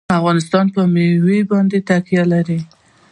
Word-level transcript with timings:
افغانستان 0.19 0.65
په 0.75 0.81
مېوې 0.93 1.39
باندې 1.51 1.77
تکیه 1.89 2.23
لري. 2.31 2.59